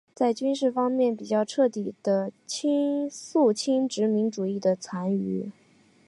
[0.15, 2.33] 在军事方面比较彻底地
[3.11, 5.51] 肃清殖民主义的残余。